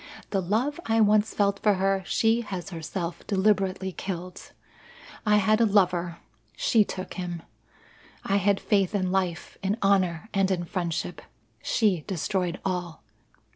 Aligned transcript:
The 0.31 0.41
love 0.41 0.79
I 0.87 0.99
once 0.99 1.31
felt 1.35 1.59
for 1.61 1.75
her 1.75 2.01
she 2.07 2.41
has 2.41 2.71
herself 2.71 3.21
deliberately 3.27 3.91
killed. 3.91 4.51
I 5.27 5.35
had 5.35 5.61
a 5.61 5.65
lover 5.67 6.17
she 6.55 6.83
took 6.83 7.13
him. 7.13 7.43
I 8.23 8.37
had 8.37 8.59
faith 8.59 8.95
in 8.95 9.11
life, 9.11 9.59
in 9.61 9.77
honour, 9.83 10.27
and 10.33 10.49
in 10.49 10.63
friendship. 10.65 11.21
She 11.61 12.03
destroyed 12.07 12.59
all. 12.65 13.03